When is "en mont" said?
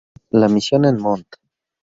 0.85-1.27